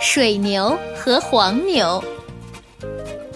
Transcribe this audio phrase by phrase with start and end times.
[0.00, 2.02] 水牛和黄牛，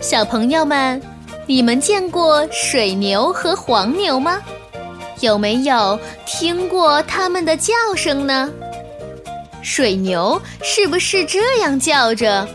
[0.00, 1.00] 小朋友们，
[1.46, 4.40] 你们见过水牛和黄牛吗？
[5.20, 8.50] 有没有听过它们的叫声呢？
[9.62, 12.48] 水牛是不是这样叫着？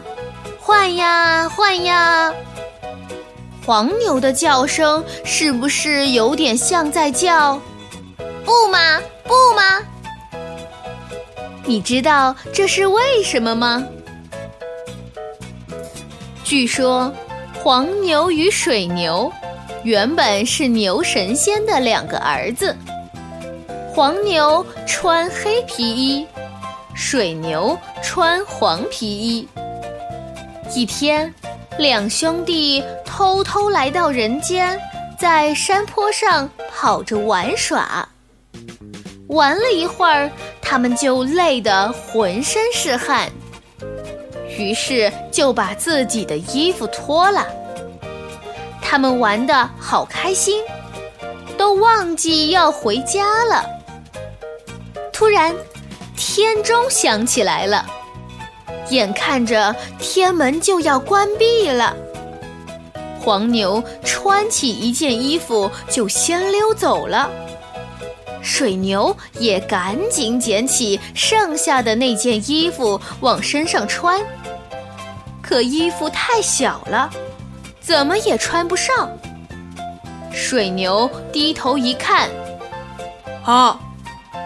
[0.60, 2.34] 换呀换呀！
[3.66, 7.62] 黄牛的叫声是不是有点像在叫
[8.44, 9.82] “不吗不吗”？
[11.68, 13.86] 你知道这是为什么吗？
[16.42, 17.14] 据说，
[17.62, 19.30] 黄牛与水牛
[19.84, 22.74] 原本是牛神仙的两个儿子。
[23.94, 26.26] 黄牛穿黑皮衣，
[26.96, 29.46] 水牛穿黄皮衣。
[30.74, 31.34] 一天，
[31.78, 34.80] 两兄弟偷偷来到人间，
[35.20, 38.08] 在山坡上跑着玩耍。
[39.28, 40.32] 玩了一会儿，
[40.70, 43.32] 他们就累得浑身是汗，
[44.60, 47.48] 于是就把自己的衣服脱了。
[48.82, 50.62] 他们玩得好开心，
[51.58, 53.66] 都忘记要回家了。
[55.14, 55.56] 突然，
[56.18, 57.86] 天钟响起来了。
[58.90, 61.96] 眼看着天门就要关闭了，
[63.22, 67.30] 黄牛穿起一件衣服就先溜走了，
[68.42, 74.20] 水牛也赶紧捡起剩下的那件衣服往身上穿，
[75.42, 77.10] 可衣服太小了，
[77.80, 79.10] 怎么也穿不上。
[80.32, 82.30] 水牛低头一看，
[83.44, 83.80] 啊，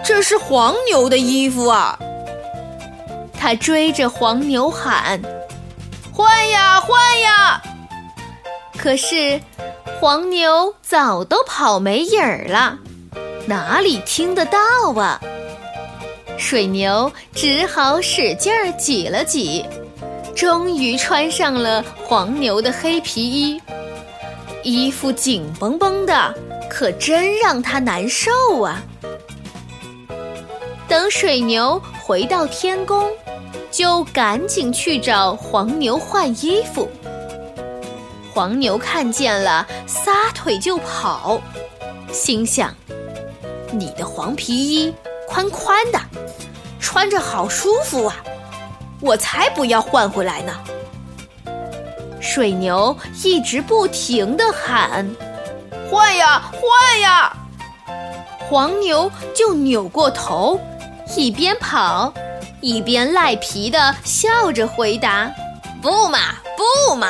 [0.03, 1.99] 这是黄牛的衣服啊！
[3.37, 5.21] 他追着黄牛喊
[6.13, 7.61] ：“换呀换呀！”
[8.77, 9.41] 可是
[9.99, 12.77] 黄牛早都跑没影儿了，
[13.45, 14.57] 哪里听得到
[14.95, 15.19] 啊？
[16.37, 19.65] 水牛只好使劲儿挤了挤，
[20.35, 23.61] 终于穿上了黄牛的黑皮衣。
[24.63, 26.35] 衣服紧绷绷的，
[26.69, 28.81] 可真让他难受啊！
[30.87, 33.09] 等水牛回到天宫。
[33.71, 36.91] 就赶紧去找黄牛换衣服。
[38.33, 41.41] 黄牛看见了，撒腿就跑，
[42.11, 42.75] 心想
[43.71, 44.93] ：“你的黄皮衣
[45.27, 45.99] 宽宽的，
[46.79, 48.15] 穿着好舒服啊，
[48.99, 50.53] 我才不要换回来呢。”
[52.21, 55.09] 水牛一直不停地喊
[55.89, 57.35] ：“换呀换呀！”
[58.47, 60.59] 黄牛就扭过头，
[61.15, 62.13] 一边跑。
[62.59, 65.31] 一边赖皮的笑着回答
[65.81, 66.19] ：“不嘛，
[66.55, 67.07] 不嘛。”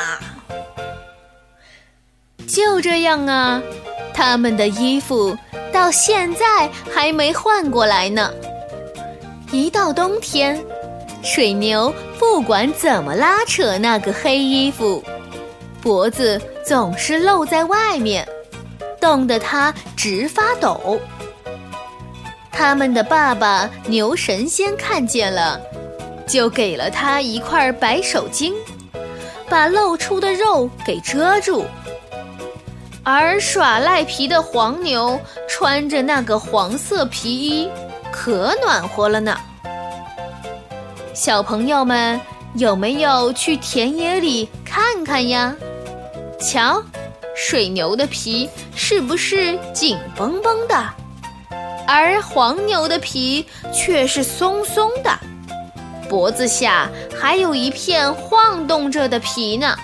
[2.48, 3.60] 就这样啊，
[4.14, 5.36] 他们的衣服
[5.72, 8.30] 到现在还没换过来呢。
[9.50, 10.62] 一到冬天，
[11.22, 15.02] 水牛不管怎么拉扯那个黑衣服，
[15.80, 18.26] 脖子总是露在外面，
[19.00, 21.00] 冻得它直发抖。
[22.50, 25.60] 他们的爸爸牛神仙看见了，
[26.26, 28.52] 就给了他一块白手巾，
[29.48, 31.64] 把露出的肉给遮住。
[33.04, 37.68] 而耍赖皮的黄牛穿着那个黄色皮衣，
[38.12, 39.36] 可暖和了呢。
[41.12, 42.20] 小朋友们
[42.54, 45.54] 有没有去田野里看看呀？
[46.40, 46.80] 瞧，
[47.34, 50.76] 水牛的皮是不是紧绷绷的？
[51.88, 55.10] 而黄牛的皮却是松松的，
[56.08, 56.88] 脖子下
[57.20, 59.76] 还有一片晃动着的皮呢。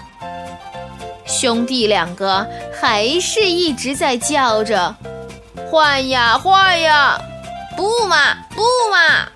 [1.29, 2.45] 兄弟两个
[2.81, 4.97] 还是一直在叫着
[5.71, 7.21] ：“换呀换呀，
[7.77, 9.29] 不嘛不嘛！”